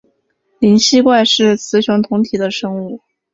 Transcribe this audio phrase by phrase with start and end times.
[0.57, 3.01] 灵吸怪是雌雄同体的生物。